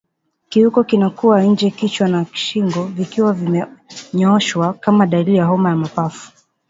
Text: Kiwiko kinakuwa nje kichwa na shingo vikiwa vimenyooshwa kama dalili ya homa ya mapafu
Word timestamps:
Kiwiko 0.49 0.83
kinakuwa 0.83 1.41
nje 1.43 1.69
kichwa 1.71 2.07
na 2.07 2.25
shingo 2.33 2.83
vikiwa 2.85 3.33
vimenyooshwa 3.33 4.73
kama 4.73 5.07
dalili 5.07 5.35
ya 5.37 5.45
homa 5.45 5.69
ya 5.69 5.75
mapafu 5.75 6.31